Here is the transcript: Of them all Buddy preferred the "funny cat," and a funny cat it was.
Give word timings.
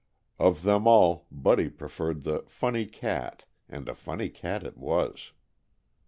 Of 0.39 0.63
them 0.63 0.87
all 0.87 1.27
Buddy 1.31 1.69
preferred 1.69 2.23
the 2.23 2.39
"funny 2.47 2.87
cat," 2.87 3.45
and 3.69 3.87
a 3.87 3.93
funny 3.93 4.29
cat 4.29 4.63
it 4.63 4.75
was. 4.75 5.31